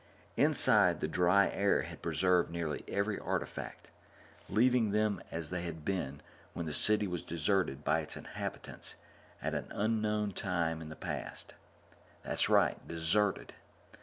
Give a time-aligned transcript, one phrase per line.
[0.35, 3.91] Inside, the dry air had preserved nearly every artifact,
[4.49, 6.23] leaving them as they had been
[6.55, 8.95] when the city was deserted by its inhabitants
[9.43, 11.53] at an unknown time in the past.
[12.23, 13.53] That's right deserted.